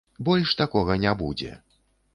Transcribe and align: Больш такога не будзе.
Больш 0.29 0.55
такога 0.61 0.97
не 1.05 1.13
будзе. 1.21 1.57